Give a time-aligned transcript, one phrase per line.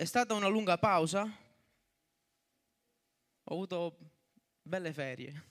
[0.00, 1.30] è stata una lunga pausa,
[3.44, 3.98] ho avuto
[4.62, 5.42] belle ferie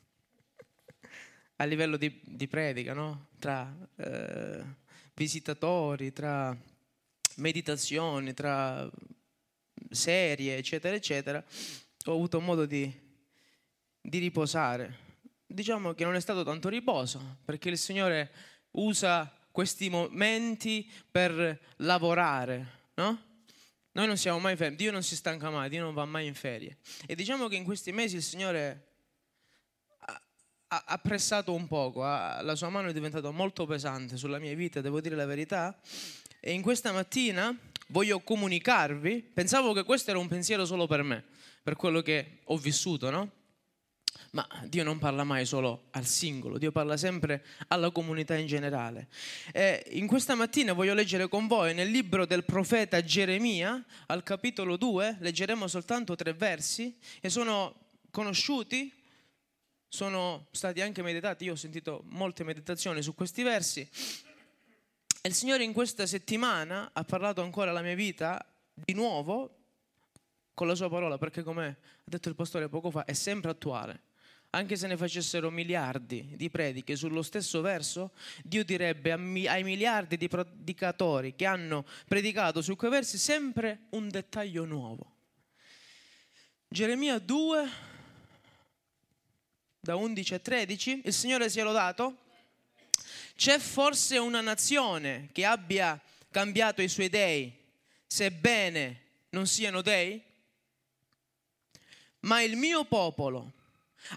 [1.58, 3.27] a livello di, di predica, no?
[3.38, 4.64] tra eh,
[5.14, 6.58] visitatori, tra
[7.35, 8.89] meditazioni, tra
[9.91, 11.45] serie, eccetera, eccetera,
[12.05, 12.91] ho avuto modo di,
[14.02, 14.97] di riposare.
[15.45, 18.31] Diciamo che non è stato tanto riposo, perché il Signore
[18.71, 23.27] usa questi momenti per lavorare, no?
[24.00, 26.34] Noi non siamo mai fermi, Dio non si stanca mai, Dio non va mai in
[26.34, 26.77] ferie.
[27.05, 28.85] E diciamo che in questi mesi il Signore
[30.67, 34.80] ha, pressato un poco, ha, la sua mano è diventata molto pesante sulla mia vita,
[34.80, 35.77] devo dire la verità.
[36.40, 37.54] E in questa mattina
[37.88, 41.26] voglio comunicarvi, pensavo che questo era un pensiero solo per me,
[41.62, 43.31] per quello che ho vissuto, no?
[44.31, 49.08] Ma Dio non parla mai solo al singolo, Dio parla sempre alla comunità in generale.
[49.52, 54.77] E in questa mattina voglio leggere con voi nel libro del profeta Geremia, al capitolo
[54.77, 58.93] 2, leggeremo soltanto tre versi e sono conosciuti,
[59.87, 63.82] sono stati anche meditati, io ho sentito molte meditazioni su questi versi.
[65.21, 69.58] E il Signore in questa settimana ha parlato ancora alla mia vita di nuovo
[70.59, 74.02] con la sua parola, perché come ha detto il pastore poco fa, è sempre attuale
[74.49, 78.11] anche se ne facessero miliardi di prediche sullo stesso verso,
[78.43, 84.65] Dio direbbe ai miliardi di predicatori che hanno predicato su quei versi sempre un dettaglio
[84.65, 85.17] nuovo.
[86.67, 87.69] Geremia 2,
[89.80, 92.17] da 11 a 13, il Signore sia lodato.
[93.35, 97.55] C'è forse una nazione che abbia cambiato i suoi dei,
[98.07, 100.27] sebbene non siano dei?
[102.21, 103.53] Ma il mio popolo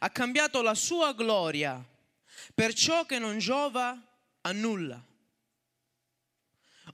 [0.00, 1.84] ha cambiato la sua gloria
[2.54, 3.96] per ciò che non giova
[4.40, 5.02] a nulla.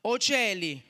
[0.02, 0.82] O cieli,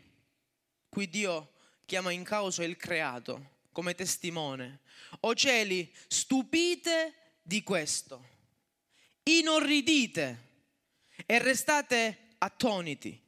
[0.89, 1.53] qui Dio
[1.85, 4.81] chiama in causa il creato come testimone,
[5.21, 8.27] o cieli, stupite di questo,
[9.23, 10.47] inorridite
[11.25, 13.21] e restate attoniti,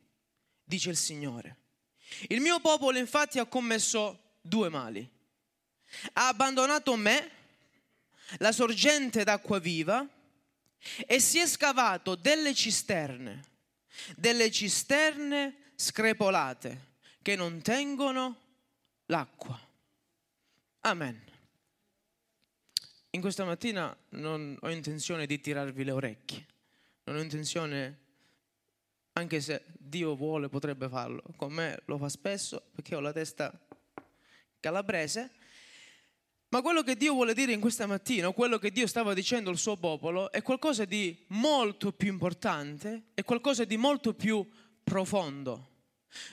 [0.64, 1.56] dice il Signore.
[2.28, 5.08] Il mio popolo infatti ha commesso due mali.
[6.12, 7.30] Ha abbandonato me,
[8.38, 10.06] la sorgente d'acqua viva
[11.06, 13.44] e si è scavato delle cisterne,
[14.16, 16.88] delle cisterne screpolate
[17.22, 18.38] che non tengono
[19.06, 19.58] l'acqua.
[20.80, 21.28] Amen.
[23.10, 26.46] In questa mattina non ho intenzione di tirarvi le orecchie,
[27.04, 27.98] non ho intenzione,
[29.14, 33.52] anche se Dio vuole potrebbe farlo, con me lo fa spesso perché ho la testa
[34.60, 35.30] calabrese,
[36.50, 39.58] ma quello che Dio vuole dire in questa mattina, quello che Dio stava dicendo al
[39.58, 44.44] suo popolo, è qualcosa di molto più importante, è qualcosa di molto più
[44.82, 45.68] profondo.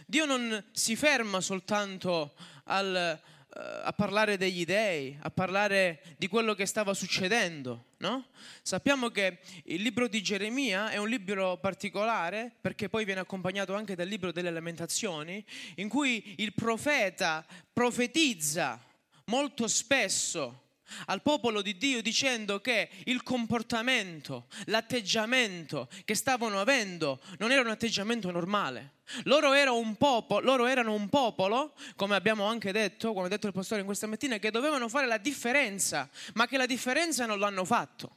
[0.08, 2.34] Dio non si ferma soltanto
[2.64, 8.30] al, uh, a parlare degli dei, a parlare di quello che stava succedendo, no?
[8.64, 13.94] Sappiamo che il libro di Geremia è un libro particolare perché poi viene accompagnato anche
[13.94, 15.46] dal libro delle lamentazioni,
[15.76, 18.82] in cui il profeta profetizza
[19.30, 20.64] molto spesso
[21.08, 27.68] al popolo di Dio dicendo che il comportamento, l'atteggiamento che stavano avendo non era un
[27.68, 28.94] atteggiamento normale.
[29.24, 33.48] Loro, era un popolo, loro erano un popolo, come abbiamo anche detto, come ha detto
[33.48, 37.40] il pastore in questa mattina, che dovevano fare la differenza, ma che la differenza non
[37.40, 38.17] l'hanno fatto.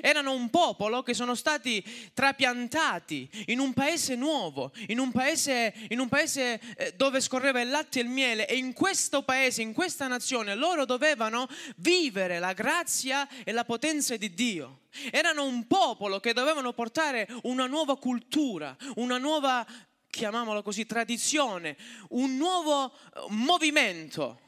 [0.00, 6.00] Erano un popolo che sono stati trapiantati in un paese nuovo, in un paese, in
[6.00, 9.72] un paese, eh, dove scorreva il latte e il miele e in questo paese, in
[9.72, 14.80] questa nazione, loro dovevano vivere la grazia e la potenza di Dio.
[15.10, 19.64] Erano un popolo che dovevano portare una nuova cultura, una nuova,
[20.10, 21.76] chiamiamola così, tradizione,
[22.10, 24.40] un nuovo eh, movimento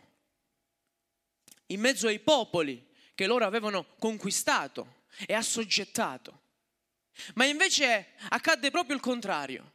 [1.67, 6.43] in mezzo ai popoli che loro avevano conquistato e assoggettato.
[7.35, 9.73] Ma invece accadde proprio il contrario.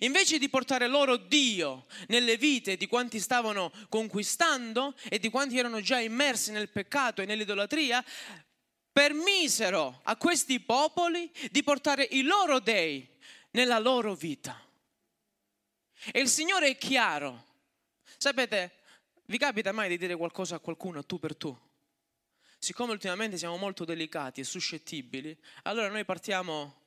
[0.00, 5.80] Invece di portare loro Dio nelle vite di quanti stavano conquistando e di quanti erano
[5.80, 8.04] già immersi nel peccato e nell'idolatria,
[8.90, 13.08] permisero a questi popoli di portare i loro dei
[13.52, 14.60] nella loro vita.
[16.12, 17.46] E il Signore è chiaro.
[18.16, 18.80] Sapete,
[19.26, 21.56] vi capita mai di dire qualcosa a qualcuno tu per tu?
[22.58, 26.82] Siccome ultimamente siamo molto delicati e suscettibili, allora noi partiamo,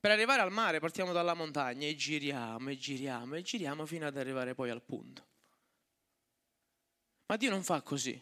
[0.00, 4.16] per arrivare al mare, partiamo dalla montagna e giriamo e giriamo e giriamo fino ad
[4.16, 5.26] arrivare poi al punto.
[7.26, 8.20] Ma Dio non fa così.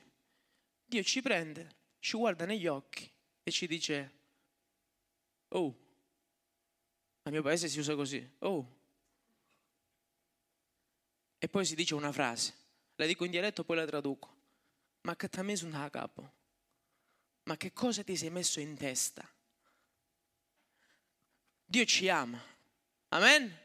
[0.86, 3.10] Dio ci prende, ci guarda negli occhi
[3.42, 4.12] e ci dice,
[5.48, 5.78] oh,
[7.22, 8.82] al mio paese si usa così, oh.
[11.38, 12.54] E poi si dice una frase,
[12.96, 14.32] La dico in dialetto, poi la traduco.
[15.02, 16.42] Ma che messo a capo?
[17.44, 19.28] Ma che cosa ti sei messo in testa?
[21.64, 22.42] Dio ci ama.
[23.08, 23.58] Amen?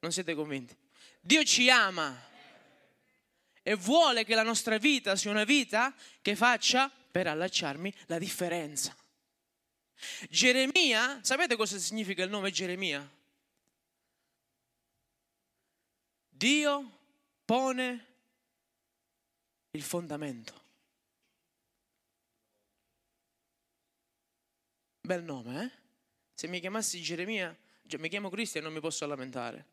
[0.00, 0.76] Non siete convinti?
[1.20, 2.30] Dio ci ama
[3.62, 8.96] e vuole che la nostra vita sia una vita che faccia, per allacciarmi, la differenza.
[10.28, 13.08] Geremia, sapete cosa significa il nome Geremia?
[16.28, 16.98] Dio
[17.44, 18.06] pone
[19.70, 20.61] il fondamento.
[25.04, 25.70] Bel nome, eh?
[26.32, 27.54] Se mi chiamassi Geremia,
[27.88, 29.66] cioè mi chiamo Cristo e non mi posso lamentare.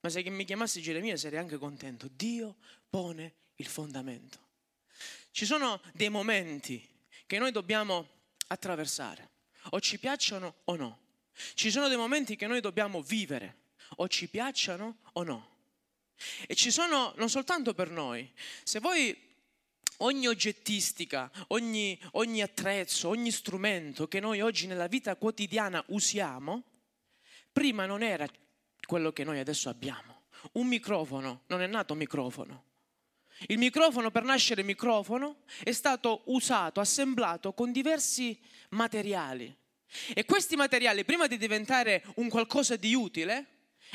[0.00, 2.08] Ma se mi chiamassi Geremia sarei anche contento.
[2.10, 2.56] Dio
[2.90, 4.46] pone il fondamento.
[5.30, 6.84] Ci sono dei momenti
[7.26, 8.08] che noi dobbiamo
[8.48, 9.30] attraversare,
[9.70, 11.00] o ci piacciono o no.
[11.54, 13.58] Ci sono dei momenti che noi dobbiamo vivere,
[13.98, 15.56] o ci piacciono o no.
[16.48, 18.28] E ci sono non soltanto per noi.
[18.64, 19.16] Se voi
[19.98, 26.64] ogni oggettistica, ogni, ogni attrezzo, ogni strumento che noi oggi nella vita quotidiana usiamo,
[27.52, 28.26] prima non era
[28.86, 30.22] quello che noi adesso abbiamo.
[30.52, 32.64] Un microfono non è nato microfono.
[33.46, 38.38] Il microfono per nascere microfono è stato usato, assemblato con diversi
[38.70, 39.54] materiali.
[40.12, 43.46] E questi materiali, prima di diventare un qualcosa di utile,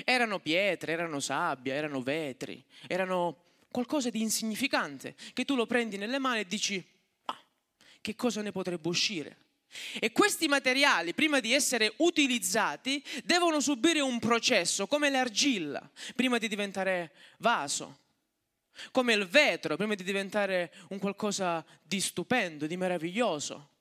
[0.06, 3.43] erano pietre, erano sabbia, erano vetri, erano
[3.74, 6.82] qualcosa di insignificante, che tu lo prendi nelle mani e dici,
[7.26, 7.44] ah,
[8.00, 9.38] che cosa ne potrebbe uscire?
[10.00, 16.48] E questi materiali, prima di essere utilizzati, devono subire un processo, come l'argilla, prima di
[16.48, 18.02] diventare vaso,
[18.92, 23.72] come il vetro, prima di diventare un qualcosa di stupendo, di meraviglioso.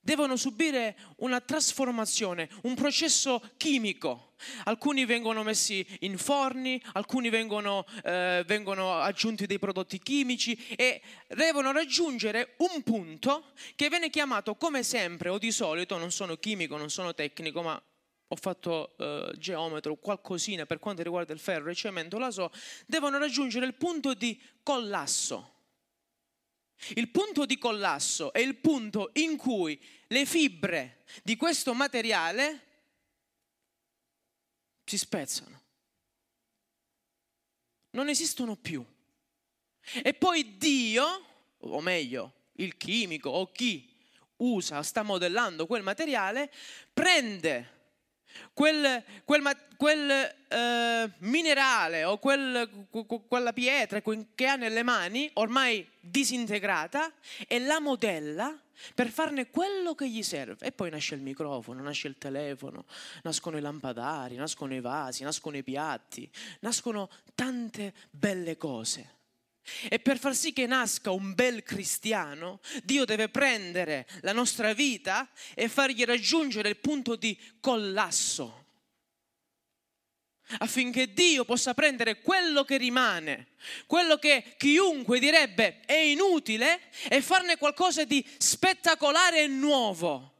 [0.00, 4.32] Devono subire una trasformazione, un processo chimico.
[4.64, 11.72] Alcuni vengono messi in forni, alcuni vengono, eh, vengono aggiunti dei prodotti chimici e devono
[11.72, 16.88] raggiungere un punto che viene chiamato come sempre o di solito, non sono chimico, non
[16.88, 17.80] sono tecnico, ma
[18.32, 22.50] ho fatto eh, geometro, qualcosina per quanto riguarda il ferro e il cemento, la so,
[22.86, 25.58] devono raggiungere il punto di collasso.
[26.94, 32.66] Il punto di collasso è il punto in cui le fibre di questo materiale
[34.84, 35.62] si spezzano.
[37.90, 38.84] Non esistono più.
[40.02, 41.24] E poi Dio,
[41.58, 43.88] o meglio, il chimico o chi
[44.36, 46.52] usa, sta modellando quel materiale,
[46.92, 47.78] prende
[48.52, 49.42] quel, quel,
[49.80, 52.68] quel eh, minerale o quel,
[53.26, 57.10] quella pietra che ha nelle mani, ormai disintegrata,
[57.48, 58.54] e la modella
[58.94, 60.66] per farne quello che gli serve.
[60.66, 62.84] E poi nasce il microfono, nasce il telefono,
[63.22, 66.30] nascono i lampadari, nascono i vasi, nascono i piatti,
[66.60, 69.14] nascono tante belle cose.
[69.88, 75.26] E per far sì che nasca un bel cristiano, Dio deve prendere la nostra vita
[75.54, 78.60] e fargli raggiungere il punto di collasso
[80.58, 83.48] affinché Dio possa prendere quello che rimane,
[83.86, 90.30] quello che chiunque direbbe è inutile e farne qualcosa di spettacolare e nuovo.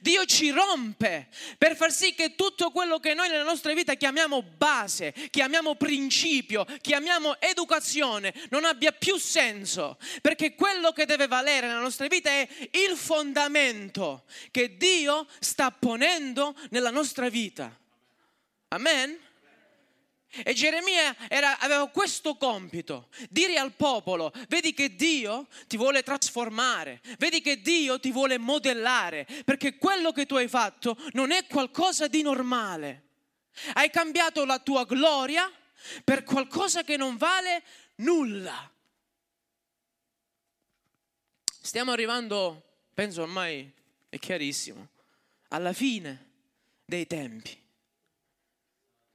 [0.00, 4.42] Dio ci rompe per far sì che tutto quello che noi nella nostra vita chiamiamo
[4.42, 11.80] base, chiamiamo principio, chiamiamo educazione, non abbia più senso, perché quello che deve valere nella
[11.80, 17.74] nostra vita è il fondamento che Dio sta ponendo nella nostra vita.
[18.68, 19.26] Amen?
[20.44, 27.00] E Geremia era, aveva questo compito, dire al popolo, vedi che Dio ti vuole trasformare,
[27.18, 32.06] vedi che Dio ti vuole modellare, perché quello che tu hai fatto non è qualcosa
[32.06, 33.04] di normale.
[33.74, 35.50] Hai cambiato la tua gloria
[36.04, 37.62] per qualcosa che non vale
[37.96, 38.70] nulla.
[41.60, 42.62] Stiamo arrivando,
[42.94, 43.70] penso ormai
[44.08, 44.88] è chiarissimo,
[45.48, 46.26] alla fine
[46.84, 47.66] dei tempi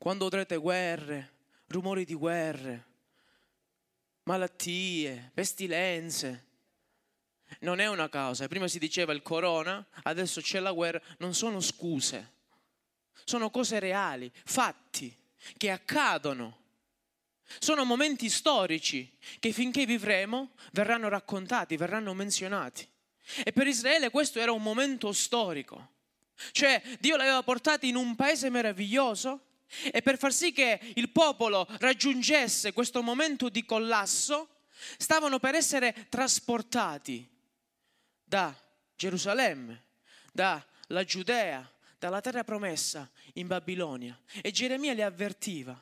[0.04, 1.32] quando avrete guerre,
[1.68, 2.88] rumori di guerre,
[4.24, 6.48] malattie, pestilenze.
[7.60, 8.50] Non è una causa.
[8.50, 11.02] Prima si diceva il corona, adesso c'è la guerra.
[11.20, 12.34] Non sono scuse.
[13.24, 15.16] Sono cose reali, fatti
[15.56, 16.58] che accadono.
[17.60, 22.86] Sono momenti storici che finché vivremo verranno raccontati, verranno menzionati.
[23.42, 25.92] E per Israele questo era un momento storico.
[26.52, 29.52] Cioè Dio l'aveva portati in un paese meraviglioso
[29.92, 34.50] e per far sì che il popolo raggiungesse questo momento di collasso,
[34.98, 37.27] stavano per essere trasportati
[38.24, 38.56] da
[38.96, 39.84] Gerusalemme,
[40.32, 44.20] dalla Giudea, dalla terra promessa in Babilonia.
[44.42, 45.82] E Geremia li avvertiva.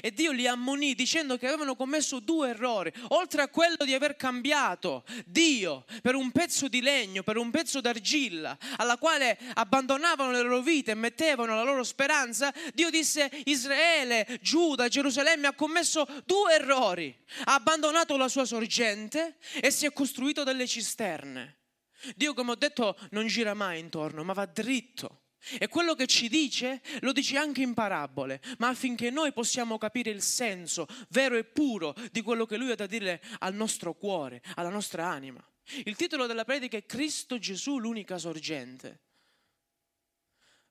[0.00, 4.16] E Dio li ammonì dicendo che avevano commesso due errori, oltre a quello di aver
[4.16, 10.42] cambiato Dio per un pezzo di legno, per un pezzo d'argilla, alla quale abbandonavano le
[10.42, 16.54] loro vite e mettevano la loro speranza, Dio disse Israele, Giuda, Gerusalemme ha commesso due
[16.54, 21.58] errori, ha abbandonato la sua sorgente e si è costruito delle cisterne.
[22.16, 25.21] Dio, come ho detto, non gira mai intorno, ma va dritto.
[25.58, 30.10] E quello che ci dice lo dice anche in parabole, ma affinché noi possiamo capire
[30.10, 34.42] il senso vero e puro di quello che lui ha da dire al nostro cuore,
[34.54, 35.44] alla nostra anima.
[35.84, 39.00] Il titolo della predica è Cristo Gesù, l'unica sorgente.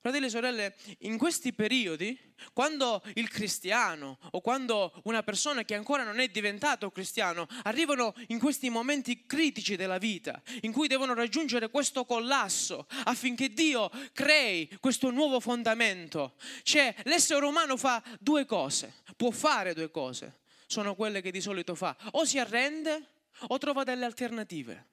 [0.02, 2.18] Fratelli e sorelle, in questi periodi,
[2.52, 8.40] quando il cristiano o quando una persona che ancora non è diventato cristiano arrivano in
[8.40, 15.12] questi momenti critici della vita, in cui devono raggiungere questo collasso affinché Dio crei questo
[15.12, 21.30] nuovo fondamento, cioè l'essere umano fa due cose, può fare due cose, sono quelle che
[21.30, 23.06] di solito fa, o si arrende
[23.46, 24.84] o trova delle alternative,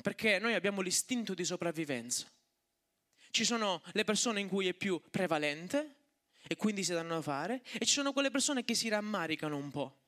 [0.00, 2.30] perché noi abbiamo l'istinto di sopravvivenza
[3.34, 5.96] ci sono le persone in cui è più prevalente
[6.46, 9.72] e quindi si danno da fare e ci sono quelle persone che si rammaricano un
[9.72, 9.98] po'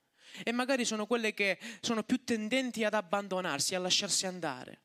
[0.44, 4.80] e magari sono quelle che sono più tendenti ad abbandonarsi, a lasciarsi andare.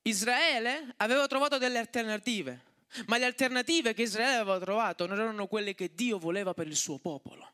[0.00, 2.62] Israele aveva trovato delle alternative,
[3.06, 6.76] ma le alternative che Israele aveva trovato non erano quelle che Dio voleva per il
[6.76, 7.52] suo popolo.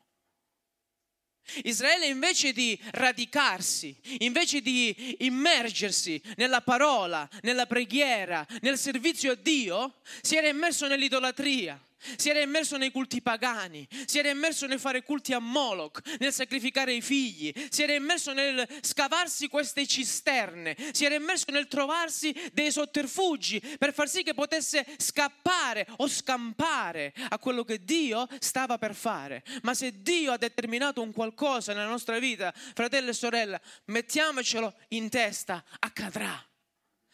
[1.63, 10.01] Israele invece di radicarsi, invece di immergersi nella parola, nella preghiera, nel servizio a Dio,
[10.21, 11.79] si era immerso nell'idolatria
[12.15, 16.33] si era immerso nei culti pagani, si era immerso nel fare culti a Moloch, nel
[16.33, 22.35] sacrificare i figli, si era immerso nel scavarsi queste cisterne, si era immerso nel trovarsi
[22.53, 28.77] dei sotterfugi per far sì che potesse scappare o scampare a quello che Dio stava
[28.77, 29.43] per fare.
[29.61, 35.09] Ma se Dio ha determinato un qualcosa nella nostra vita, fratello e sorella, mettiamocelo in
[35.09, 36.45] testa, accadrà.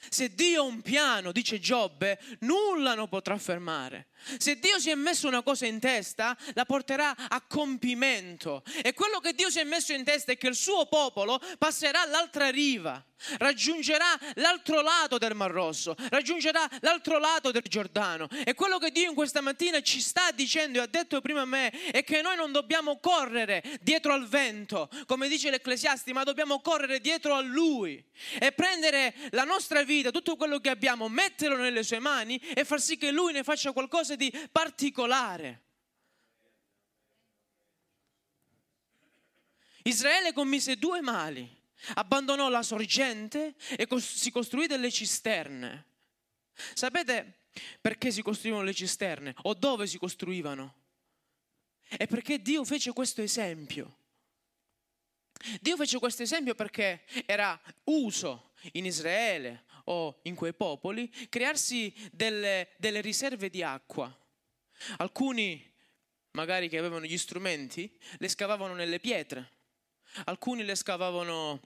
[0.10, 4.08] Se Dio ha un piano, dice Giobbe, nulla lo potrà fermare.
[4.38, 8.64] Se Dio si è messo una cosa in testa, la porterà a compimento.
[8.82, 12.02] E quello che Dio si è messo in testa è che il suo popolo passerà
[12.02, 13.04] all'altra riva,
[13.38, 18.28] raggiungerà l'altro lato del Mar Rosso, raggiungerà l'altro lato del Giordano.
[18.44, 21.46] E quello che Dio in questa mattina ci sta dicendo e ha detto prima a
[21.46, 26.62] me è che noi non dobbiamo correre dietro al vento, come dice l'Ecclesiasti, ma dobbiamo
[26.62, 28.04] correre dietro a Lui
[28.40, 32.82] e prendere la nostra vita, tutto quello che abbiamo, metterlo nelle sue mani e far
[32.82, 35.64] sì che Lui ne faccia qualcosa di particolare.
[39.84, 41.50] Israele commise due mali,
[41.96, 45.86] abbandonò la sorgente e si costruì delle cisterne.
[46.74, 47.46] Sapete
[47.80, 50.86] perché si costruivano le cisterne o dove si costruivano?
[51.88, 53.96] È perché Dio fece questo esempio.
[55.62, 62.70] Dio fece questo esempio perché era uso in Israele o in quei popoli crearsi delle,
[62.78, 64.16] delle riserve di acqua.
[64.98, 65.64] Alcuni,
[66.32, 69.52] magari che avevano gli strumenti, le scavavano nelle pietre,
[70.26, 71.62] alcuni le scavavano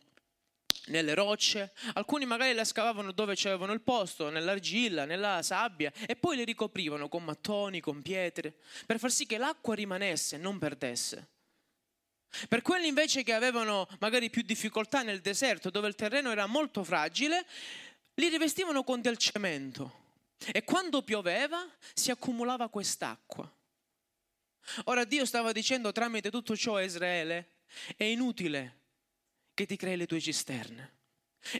[0.86, 6.38] nelle rocce, alcuni magari le scavavano dove c'avevano il posto, nell'argilla, nella sabbia e poi
[6.38, 11.30] le ricoprivano con mattoni, con pietre, per far sì che l'acqua rimanesse, non perdesse.
[12.48, 16.84] Per quelli invece che avevano magari più difficoltà nel deserto, dove il terreno era molto
[16.84, 17.46] fragile,
[18.16, 20.00] li rivestivano con del cemento
[20.52, 23.52] e quando pioveva si accumulava quest'acqua.
[24.86, 27.64] Ora Dio stava dicendo tramite tutto ciò a Israele,
[27.96, 28.80] è inutile
[29.54, 31.00] che ti crei le tue cisterne.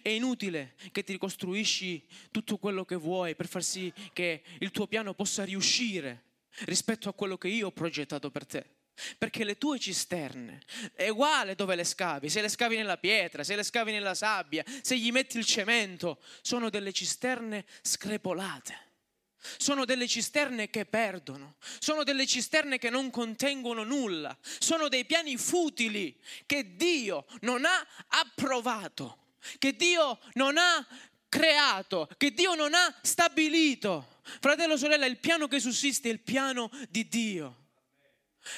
[0.02, 4.86] È inutile che ti ricostruisci tutto quello che vuoi per far sì che il tuo
[4.86, 6.24] piano possa riuscire
[6.66, 8.81] rispetto a quello che io ho progettato per te.
[9.18, 10.62] Perché le tue cisterne
[10.94, 14.64] è uguale dove le scavi, se le scavi nella pietra, se le scavi nella sabbia,
[14.82, 18.90] se gli metti il cemento, sono delle cisterne screpolate.
[19.58, 25.36] Sono delle cisterne che perdono, sono delle cisterne che non contengono nulla, sono dei piani
[25.36, 26.16] futili
[26.46, 30.86] che Dio non ha approvato, che Dio non ha
[31.28, 34.20] creato, che Dio non ha stabilito.
[34.40, 37.61] Fratello, sorella, il piano che sussiste è il piano di Dio.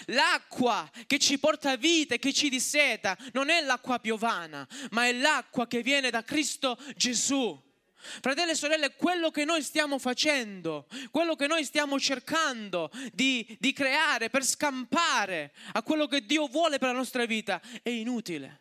[0.06, 5.14] L'acqua che ci porta vita e che ci disseta non è l'acqua piovana, ma è
[5.14, 7.62] l'acqua che viene da Cristo Gesù.
[8.04, 13.72] Fratelli e sorelle, quello che noi stiamo facendo, quello che noi stiamo cercando di, di
[13.72, 18.60] creare per scampare a quello che Dio vuole per la nostra vita è inutile.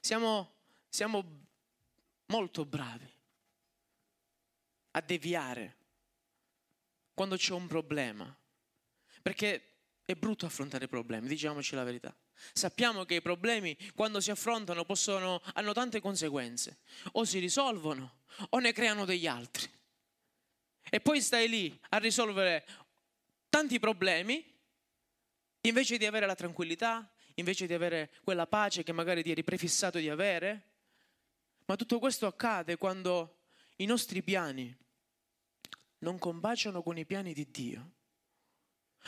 [0.00, 0.54] Siamo,
[0.88, 1.22] siamo
[2.26, 3.19] molto bravi
[4.92, 5.76] a deviare
[7.14, 8.34] quando c'è un problema,
[9.22, 9.70] perché
[10.04, 12.14] è brutto affrontare problemi, diciamoci la verità.
[12.52, 16.78] Sappiamo che i problemi quando si affrontano possono, hanno tante conseguenze,
[17.12, 19.68] o si risolvono o ne creano degli altri.
[20.88, 22.66] E poi stai lì a risolvere
[23.48, 24.44] tanti problemi
[25.62, 29.98] invece di avere la tranquillità, invece di avere quella pace che magari ti eri prefissato
[29.98, 30.68] di avere.
[31.66, 33.39] Ma tutto questo accade quando
[33.80, 34.74] i nostri piani
[35.98, 37.92] non combaciano con i piani di Dio.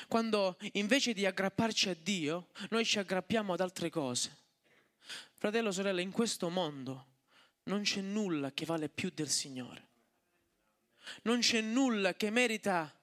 [0.09, 4.39] Quando invece di aggrapparci a Dio, noi ci aggrappiamo ad altre cose.
[5.35, 7.07] Fratello, sorella, in questo mondo
[7.65, 9.89] non c'è nulla che vale più del Signore.
[11.23, 12.95] Non c'è nulla che merita,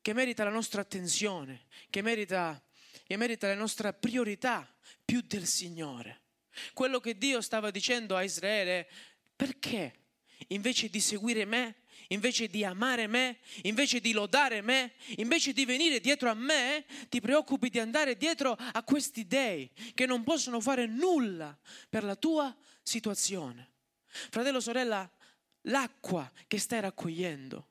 [0.00, 2.60] che merita la nostra attenzione, che merita,
[3.04, 4.68] che merita la nostra priorità
[5.04, 6.22] più del Signore.
[6.72, 8.88] Quello che Dio stava dicendo a Israele,
[9.36, 10.06] perché
[10.48, 11.76] invece di seguire me,
[12.08, 17.20] invece di amare me, invece di lodare me, invece di venire dietro a me, ti
[17.20, 21.56] preoccupi di andare dietro a questi dei che non possono fare nulla
[21.88, 23.72] per la tua situazione.
[24.06, 25.10] Fratello, sorella,
[25.62, 27.66] l'acqua che stai raccogliendo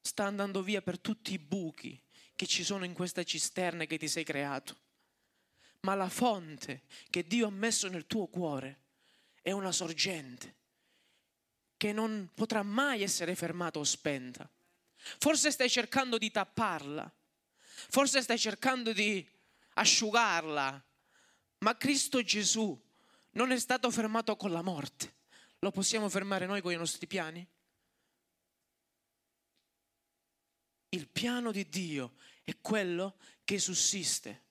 [0.00, 2.00] sta andando via per tutti i buchi
[2.34, 4.80] che ci sono in questa cisterna che ti sei creato.
[5.80, 8.80] Ma la fonte che Dio ha messo nel tuo cuore
[9.42, 10.60] è una sorgente
[11.82, 14.48] che non potrà mai essere fermata o spenta.
[15.18, 17.12] Forse stai cercando di tapparla,
[17.88, 19.28] forse stai cercando di
[19.74, 20.80] asciugarla,
[21.58, 22.80] ma Cristo Gesù
[23.32, 25.12] non è stato fermato con la morte.
[25.58, 27.44] Lo possiamo fermare noi con i nostri piani?
[30.90, 32.12] Il piano di Dio
[32.44, 34.42] è quello che sussiste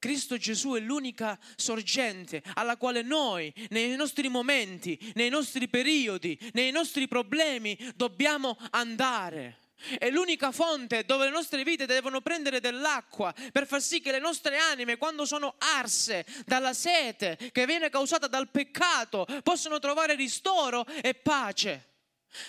[0.00, 6.72] Cristo Gesù è l'unica sorgente alla quale noi, nei nostri momenti, nei nostri periodi, nei
[6.72, 9.58] nostri problemi, dobbiamo andare.
[9.98, 14.18] È l'unica fonte dove le nostre vite devono prendere dell'acqua per far sì che le
[14.18, 20.86] nostre anime, quando sono arse dalla sete che viene causata dal peccato, possano trovare ristoro
[20.86, 21.88] e pace.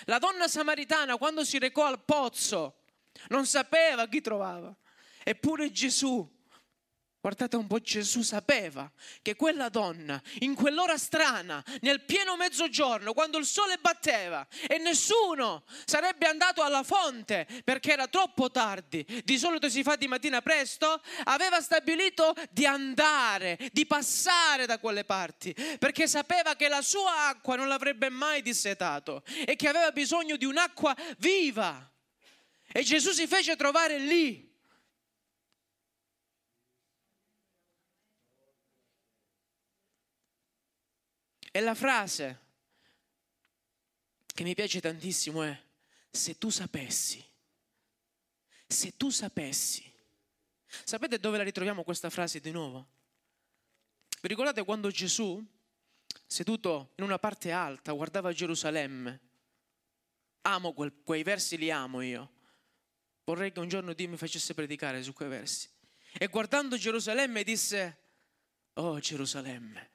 [0.04, 2.84] La donna samaritana, quando si recò al pozzo,
[3.28, 4.74] non sapeva chi trovava.
[5.22, 6.40] Eppure Gesù
[7.22, 8.90] Guardate un po', Gesù sapeva
[9.22, 15.62] che quella donna, in quell'ora strana, nel pieno mezzogiorno, quando il sole batteva e nessuno
[15.84, 21.00] sarebbe andato alla fonte perché era troppo tardi, di solito si fa di mattina presto,
[21.22, 27.54] aveva stabilito di andare, di passare da quelle parti, perché sapeva che la sua acqua
[27.54, 31.88] non l'avrebbe mai dissetato e che aveva bisogno di un'acqua viva.
[32.66, 34.50] E Gesù si fece trovare lì
[41.54, 42.40] E la frase
[44.26, 45.62] che mi piace tantissimo è,
[46.10, 47.22] se tu sapessi,
[48.66, 49.90] se tu sapessi.
[50.84, 52.88] Sapete dove la ritroviamo questa frase di nuovo?
[54.22, 55.44] Vi ricordate quando Gesù,
[56.26, 59.20] seduto in una parte alta, guardava Gerusalemme?
[60.42, 62.32] Amo quel, quei versi, li amo io.
[63.24, 65.68] Vorrei che un giorno Dio mi facesse predicare su quei versi.
[66.14, 67.98] E guardando Gerusalemme disse,
[68.74, 69.90] oh Gerusalemme,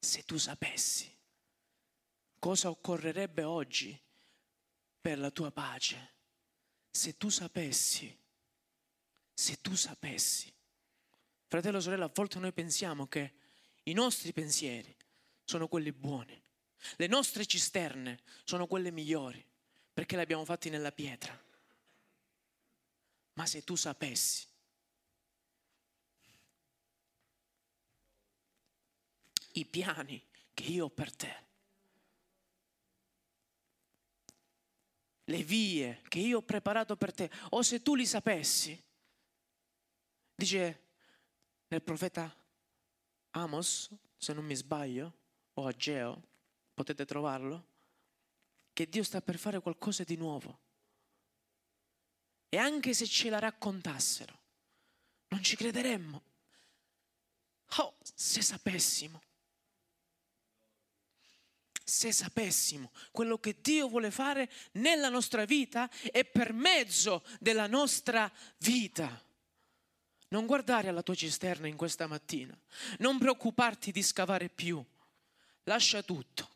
[0.00, 1.08] se tu sapessi
[2.40, 3.96] cosa occorrerebbe oggi
[5.00, 6.14] per la tua pace,
[6.90, 8.18] se tu sapessi,
[9.32, 10.52] se tu sapessi.
[11.46, 13.34] Fratello, sorella, a volte noi pensiamo che
[13.84, 14.94] i nostri pensieri
[15.44, 16.42] sono quelli buoni,
[16.96, 19.44] le nostre cisterne sono quelle migliori,
[19.92, 21.38] perché le abbiamo fatte nella pietra.
[23.34, 24.46] Ma se tu sapessi
[29.60, 31.48] i piani che io ho per te.
[35.24, 38.82] Le vie che io ho preparato per te, o se tu li sapessi,
[40.34, 40.88] dice
[41.68, 42.34] nel profeta
[43.32, 45.18] Amos, se non mi sbaglio,
[45.54, 46.22] o Ageo,
[46.74, 47.68] potete trovarlo,
[48.72, 50.58] che Dio sta per fare qualcosa di nuovo.
[52.48, 54.36] E anche se ce la raccontassero,
[55.28, 56.22] non ci crederemmo.
[57.76, 59.20] Oh, se sapessimo
[61.90, 68.30] se sapessimo quello che Dio vuole fare nella nostra vita e per mezzo della nostra
[68.58, 69.22] vita.
[70.28, 72.56] Non guardare alla tua cisterna in questa mattina,
[72.98, 74.82] non preoccuparti di scavare più,
[75.64, 76.48] lascia tutto.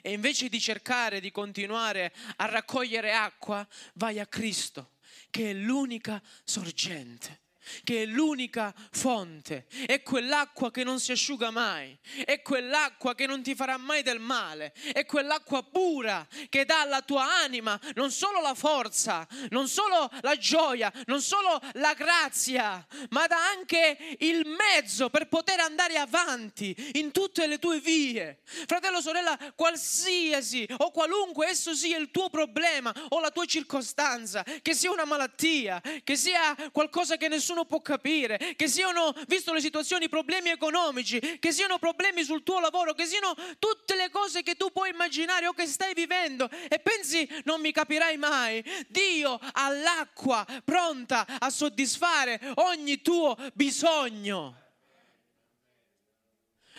[0.00, 4.92] E invece di cercare di continuare a raccogliere acqua, vai a Cristo,
[5.30, 7.42] che è l'unica sorgente.
[7.82, 13.42] Che è l'unica fonte, è quell'acqua che non si asciuga mai, è quell'acqua che non
[13.42, 18.40] ti farà mai del male, è quell'acqua pura che dà alla tua anima non solo
[18.40, 25.10] la forza, non solo la gioia, non solo la grazia, ma dà anche il mezzo
[25.10, 28.40] per poter andare avanti in tutte le tue vie.
[28.44, 34.74] Fratello, sorella, qualsiasi o qualunque esso sia il tuo problema o la tua circostanza, che
[34.74, 39.60] sia una malattia, che sia qualcosa che nessuno nessuno può capire, che siano, visto le
[39.60, 44.56] situazioni, problemi economici, che siano problemi sul tuo lavoro, che siano tutte le cose che
[44.56, 48.62] tu puoi immaginare o che stai vivendo e pensi non mi capirai mai.
[48.88, 54.62] Dio ha l'acqua pronta a soddisfare ogni tuo bisogno.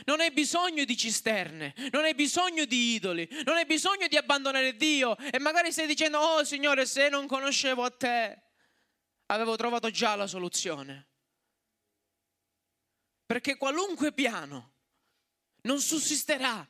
[0.04, 4.76] Non hai bisogno di cisterne, non hai bisogno di idoli, non hai bisogno di abbandonare
[4.76, 8.45] Dio e magari stai dicendo, oh Signore, se non conoscevo a te
[9.28, 11.08] avevo trovato già la soluzione.
[13.26, 14.74] Perché qualunque piano
[15.62, 16.68] non sussisterà,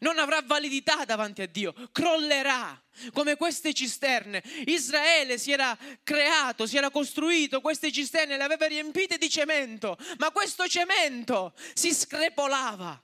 [0.00, 2.80] non avrà validità davanti a Dio, crollerà
[3.12, 4.42] come queste cisterne.
[4.66, 10.30] Israele si era creato, si era costruito queste cisterne, le aveva riempite di cemento, ma
[10.30, 13.02] questo cemento si screpolava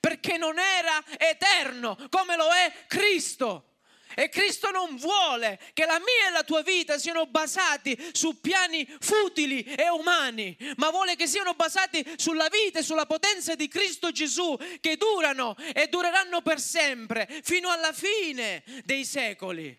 [0.00, 3.71] perché non era eterno come lo è Cristo.
[4.14, 8.86] E Cristo non vuole che la mia e la tua vita siano basati su piani
[9.00, 14.10] futili e umani, ma vuole che siano basati sulla vita e sulla potenza di Cristo
[14.10, 19.78] Gesù che durano e dureranno per sempre, fino alla fine dei secoli.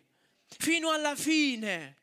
[0.55, 2.02] Fino alla fine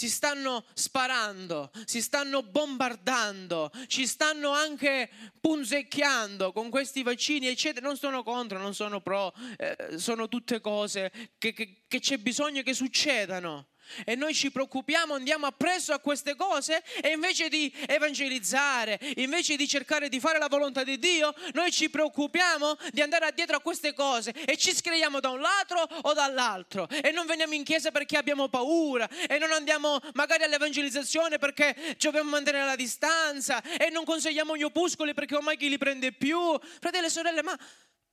[0.00, 7.86] si stanno sparando, si stanno bombardando, ci stanno anche punzecchiando con questi vaccini, eccetera.
[7.86, 12.62] Non sono contro, non sono pro, eh, sono tutte cose che, che, che c'è bisogno
[12.62, 13.66] che succedano
[14.04, 19.66] e noi ci preoccupiamo, andiamo appresso a queste cose e invece di evangelizzare, invece di
[19.66, 23.92] cercare di fare la volontà di Dio, noi ci preoccupiamo di andare addietro a queste
[23.94, 28.16] cose e ci scriviamo da un lato o dall'altro e non veniamo in chiesa perché
[28.16, 34.04] abbiamo paura e non andiamo magari all'evangelizzazione perché ci dobbiamo mantenere la distanza e non
[34.04, 36.38] consigliamo gli opuscoli perché ormai chi li prende più.
[36.80, 37.58] Fratelli e sorelle, ma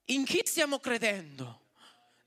[0.06, 1.67] in chi stiamo credendo?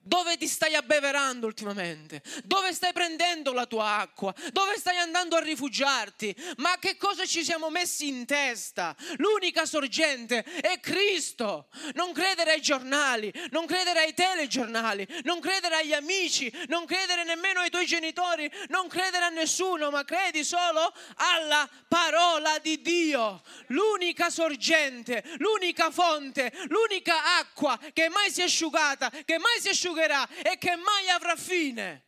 [0.02, 2.22] Dove ti stai abbeverando ultimamente?
[2.44, 4.34] Dove stai prendendo la tua acqua?
[4.50, 6.34] Dove stai andando a rifugiarti?
[6.56, 8.96] Ma che cosa ci siamo messi in testa?
[9.18, 11.68] L'unica sorgente è Cristo.
[11.92, 17.60] Non credere ai giornali, non credere ai telegiornali, non credere agli amici, non credere nemmeno
[17.60, 23.42] ai tuoi genitori, non credere a nessuno, ma credi solo alla parola di Dio.
[23.66, 29.70] L'unica sorgente, l'unica fonte, l'unica acqua che mai si è asciugata, che mai si è
[29.72, 32.04] asciugata asciugherà e che mai avrà fine.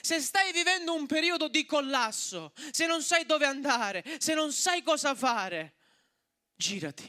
[0.00, 4.82] Se stai vivendo un periodo di collasso, se non sai dove andare, se non sai
[4.82, 5.74] cosa fare,
[6.56, 7.08] girati,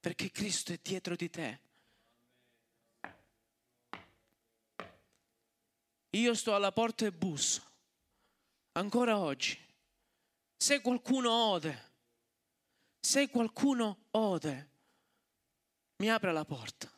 [0.00, 1.60] perché Cristo è dietro di te.
[6.10, 7.62] Io sto alla porta e busso,
[8.72, 9.58] ancora oggi.
[10.56, 11.90] Se qualcuno ode,
[13.00, 14.70] se qualcuno ode,
[15.96, 16.92] mi apre la porta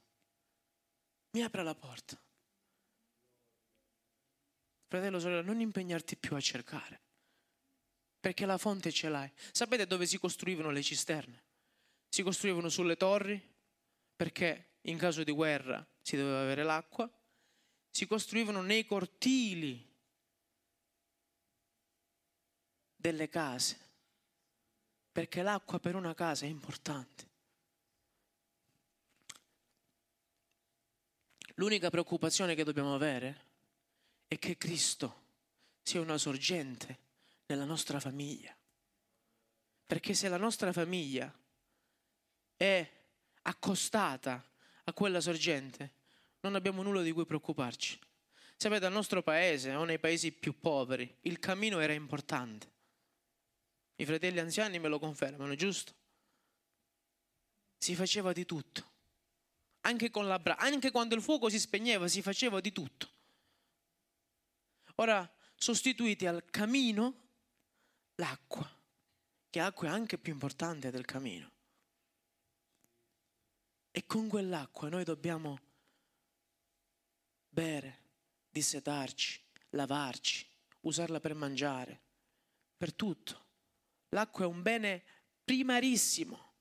[1.34, 2.18] mi apre la porta.
[4.86, 7.00] Fratello, sorella, non impegnarti più a cercare,
[8.20, 9.30] perché la fonte ce l'hai.
[9.50, 11.42] Sapete dove si costruivano le cisterne?
[12.08, 13.40] Si costruivano sulle torri,
[14.14, 17.10] perché in caso di guerra si doveva avere l'acqua.
[17.90, 19.92] Si costruivano nei cortili
[22.94, 23.78] delle case,
[25.10, 27.33] perché l'acqua per una casa è importante.
[31.54, 33.52] L'unica preoccupazione che dobbiamo avere
[34.26, 35.22] è che Cristo
[35.82, 36.98] sia una sorgente
[37.46, 38.56] nella nostra famiglia.
[39.86, 41.32] Perché se la nostra famiglia
[42.56, 42.90] è
[43.42, 44.44] accostata
[44.84, 45.92] a quella sorgente,
[46.40, 48.00] non abbiamo nulla di cui preoccuparci.
[48.56, 52.72] Sapete, al nostro paese o nei paesi più poveri il cammino era importante.
[53.96, 55.94] I fratelli anziani me lo confermano, giusto?
[57.78, 58.93] Si faceva di tutto
[59.84, 63.10] anche con la braccia, anche quando il fuoco si spegneva, si faceva di tutto.
[64.96, 67.28] Ora sostituite al camino
[68.16, 68.68] l'acqua,
[69.50, 71.52] che l'acqua è anche più importante del camino.
[73.90, 75.58] E con quell'acqua noi dobbiamo
[77.48, 78.00] bere,
[78.50, 80.46] dissetarci, lavarci,
[80.80, 82.00] usarla per mangiare,
[82.76, 83.42] per tutto.
[84.08, 85.04] L'acqua è un bene
[85.44, 86.53] primarissimo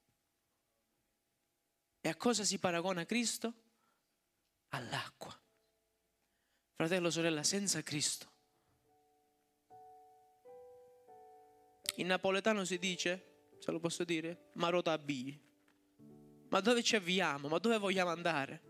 [2.05, 3.53] e a cosa si paragona Cristo?
[4.69, 5.33] All'acqua.
[6.75, 8.31] Fratello, sorella, senza Cristo
[11.95, 15.37] In napoletano si dice, se lo posso dire, marota B.
[16.49, 17.47] Ma dove ci avviamo?
[17.47, 18.61] Ma dove vogliamo andare?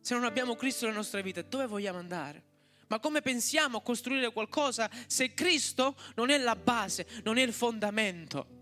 [0.00, 2.44] Se non abbiamo Cristo nella nostra vita, dove vogliamo andare?
[2.88, 7.52] Ma come pensiamo a costruire qualcosa se Cristo non è la base, non è il
[7.52, 8.57] fondamento?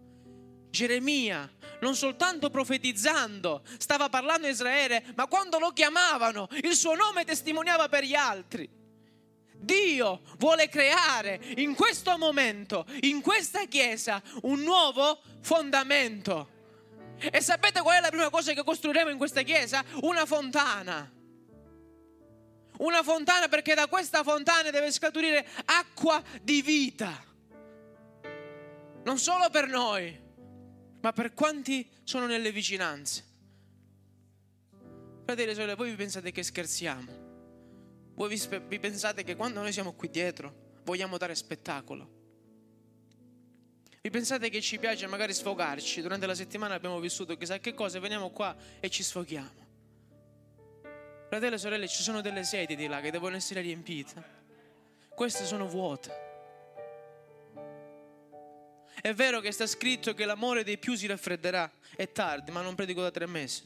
[0.77, 7.25] Geremia, non soltanto profetizzando, stava parlando a Israele, ma quando lo chiamavano, il suo nome
[7.25, 8.69] testimoniava per gli altri.
[9.55, 16.51] Dio vuole creare in questo momento, in questa chiesa, un nuovo fondamento.
[17.19, 19.83] E sapete qual è la prima cosa che costruiremo in questa chiesa?
[20.03, 21.11] Una fontana.
[22.81, 27.25] Una fontana perché da questa fontana deve scaturire acqua di vita.
[29.05, 30.25] Non solo per noi,
[31.07, 33.23] ma per quanti sono nelle vicinanze.
[35.25, 38.11] Fratelli e sorelle, voi vi pensate che scherziamo?
[38.15, 42.11] Voi vi, vi pensate che quando noi siamo qui dietro vogliamo dare spettacolo?
[44.03, 46.03] Vi pensate che ci piace magari sfogarci?
[46.03, 49.65] Durante la settimana abbiamo vissuto chissà che cosa, veniamo qua e ci sfoghiamo.
[51.29, 54.25] Fratelli e sorelle, ci sono delle sedie di là che devono essere riempite.
[55.15, 56.26] Queste sono vuote.
[59.01, 61.71] È vero che sta scritto che l'amore dei più si raffredderà.
[61.95, 63.63] È tardi, ma non predico da tre mesi.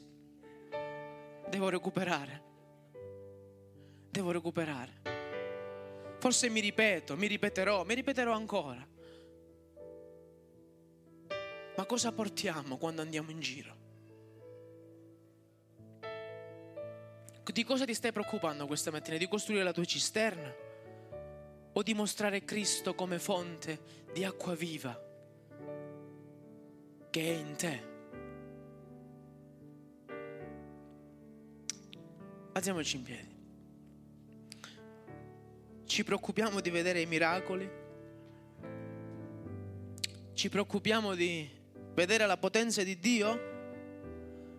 [1.49, 2.43] Devo recuperare.
[4.11, 5.19] Devo recuperare.
[6.19, 8.87] Forse mi ripeto, mi ripeterò, mi ripeterò ancora.
[11.77, 13.79] Ma cosa portiamo quando andiamo in giro?
[17.51, 19.17] Di cosa ti stai preoccupando questa mattina?
[19.17, 20.55] Di costruire la tua cisterna?
[21.73, 23.81] O di mostrare Cristo come fonte
[24.13, 25.09] di acqua viva
[27.11, 27.89] che è in te?
[32.53, 33.39] Alziamoci in piedi.
[35.85, 37.69] Ci preoccupiamo di vedere i miracoli?
[40.33, 41.49] Ci preoccupiamo di
[41.95, 43.49] vedere la potenza di Dio?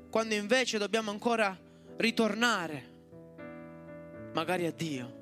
[0.10, 1.58] Quando invece dobbiamo ancora
[1.98, 2.90] ritornare
[4.34, 5.21] magari a Dio.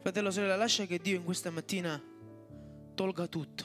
[0.00, 2.02] Fratello, sorella, lascia che Dio in questa mattina
[2.94, 3.64] tolga tutto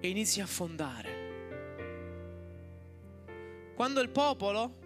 [0.00, 1.24] e inizi a fondare.
[3.76, 4.78] Quando il popolo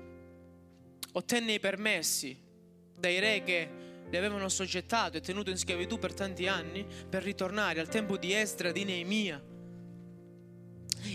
[1.12, 2.38] ottenne i permessi
[2.94, 3.70] dai re che
[4.11, 8.35] li avevano soggettato e tenuto in schiavitù per tanti anni per ritornare al tempo di
[8.35, 9.42] Esdra, di Neemia.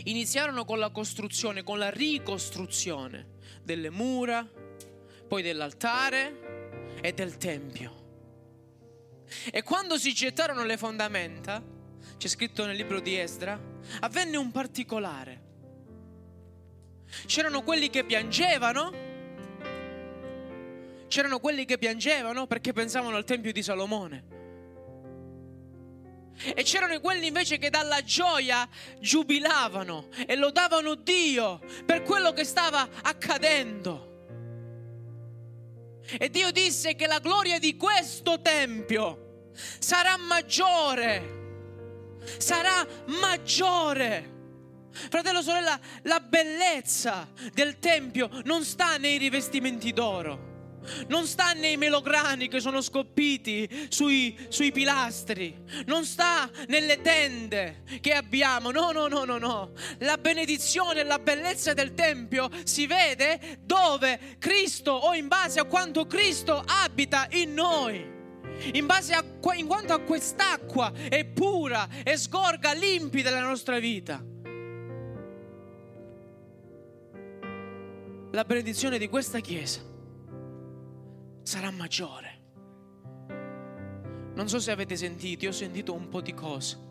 [0.06, 4.64] Iniziarono con la costruzione, con la ricostruzione delle mura,
[5.28, 8.04] poi dell'altare e del tempio.
[9.52, 11.62] E quando si gettarono le fondamenta,
[12.18, 13.60] c'è scritto nel libro di Esdra,
[14.02, 15.44] avvenne un particolare.
[17.26, 19.06] C'erano quelli che piangevano
[21.08, 24.34] C'erano quelli che piangevano perché pensavano al Tempio di Salomone.
[26.54, 28.68] E c'erano quelli invece che dalla gioia
[29.00, 34.15] giubilavano e lodavano Dio per quello che stava accadendo.
[36.18, 44.34] E Dio disse che la gloria di questo Tempio sarà maggiore, sarà maggiore.
[44.92, 50.54] Fratello, sorella, la bellezza del Tempio non sta nei rivestimenti d'oro
[51.08, 58.14] non sta nei melograni che sono scoppiti sui, sui pilastri, non sta nelle tende che
[58.14, 59.72] abbiamo, no, no, no, no, no.
[60.00, 65.66] La benedizione e la bellezza del Tempio si vede dove Cristo o in base a
[65.66, 68.14] quanto Cristo abita in noi.
[68.74, 74.24] In base a in quanto a quest'acqua è pura e sgorga limpida la nostra vita.
[78.32, 79.95] La benedizione di questa chiesa
[81.46, 82.42] sarà maggiore.
[84.34, 86.84] Non so se avete sentito, io ho sentito un po' di cose.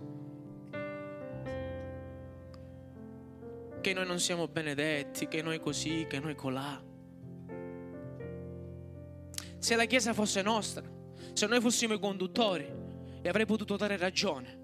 [3.81, 6.83] Che noi non siamo benedetti, che noi così, che noi colà.
[9.59, 10.89] Se la Chiesa fosse nostra,
[11.33, 12.73] se noi fossimo i conduttori,
[13.21, 14.64] e avrei potuto dare ragione.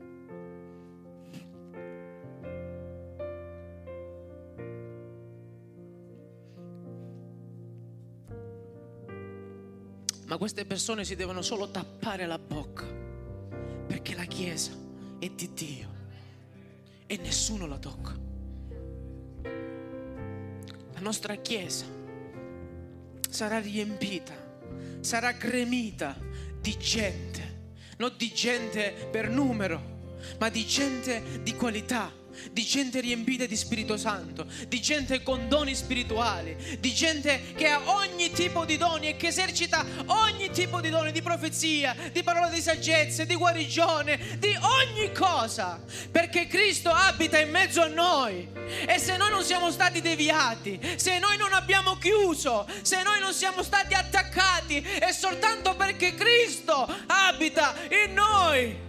[10.31, 14.71] Ma queste persone si devono solo tappare la bocca perché la Chiesa
[15.19, 15.89] è di Dio
[17.05, 18.17] e nessuno la tocca.
[20.93, 21.85] La nostra Chiesa
[23.29, 24.33] sarà riempita,
[25.01, 26.17] sarà gremita
[26.61, 32.13] di gente, non di gente per numero, ma di gente di qualità,
[32.53, 37.81] di gente riempita di Spirito Santo, di gente con doni spirituali, di gente che ha
[37.85, 42.49] ogni tipo di doni e che esercita ogni tipo di doni di profezia, di parola
[42.49, 48.49] di saggezza, di guarigione, di ogni cosa, perché Cristo abita in mezzo a noi.
[48.87, 53.33] E se noi non siamo stati deviati, se noi non abbiamo chiuso, se noi non
[53.33, 58.89] siamo stati attaccati, è soltanto perché Cristo abita in noi.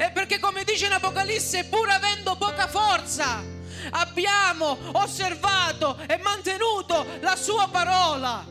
[0.00, 3.42] E perché come dice in Apocalisse, pur avendo poca forza,
[3.90, 8.46] abbiamo osservato e mantenuto la sua parola.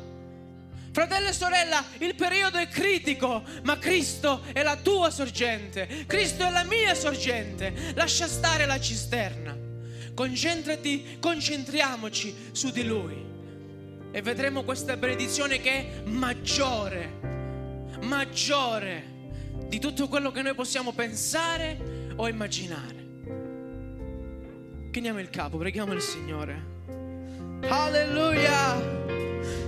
[0.92, 6.50] Fratello e sorella, il periodo è critico, ma Cristo è la tua sorgente, Cristo è
[6.50, 7.94] la mia sorgente.
[7.96, 9.56] Lascia stare la cisterna.
[10.14, 13.26] Concentrati, concentriamoci su di Lui.
[14.12, 17.20] E vedremo questa benedizione che è maggiore,
[18.02, 19.16] maggiore
[19.68, 21.78] di tutto quello che noi possiamo pensare
[22.16, 23.06] o immaginare.
[24.92, 26.76] Chiniamo il capo, preghiamo il Signore.
[27.68, 28.96] Alleluia!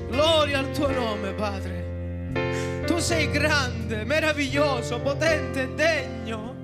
[0.10, 2.82] Gloria al tuo nome, Padre.
[2.86, 6.56] Tu sei grande, meraviglioso, potente, degno.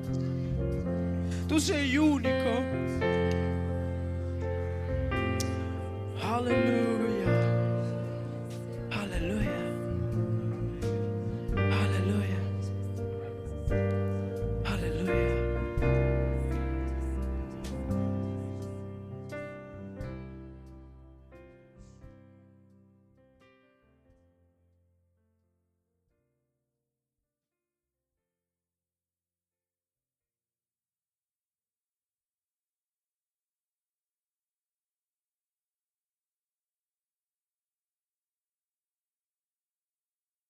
[1.45, 2.63] Tu sei unico.
[6.21, 7.04] Alleluia.